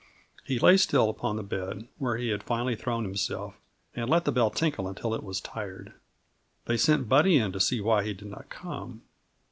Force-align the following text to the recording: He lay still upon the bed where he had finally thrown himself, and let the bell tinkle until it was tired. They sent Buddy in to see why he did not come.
He 0.43 0.57
lay 0.57 0.77
still 0.77 1.11
upon 1.11 1.35
the 1.35 1.43
bed 1.43 1.87
where 1.99 2.17
he 2.17 2.29
had 2.29 2.41
finally 2.41 2.75
thrown 2.75 3.03
himself, 3.03 3.53
and 3.95 4.09
let 4.09 4.25
the 4.25 4.31
bell 4.31 4.49
tinkle 4.49 4.87
until 4.87 5.13
it 5.13 5.21
was 5.23 5.39
tired. 5.39 5.93
They 6.65 6.75
sent 6.77 7.07
Buddy 7.07 7.37
in 7.37 7.51
to 7.51 7.59
see 7.59 7.79
why 7.81 8.03
he 8.03 8.15
did 8.15 8.29
not 8.29 8.49
come. 8.49 9.03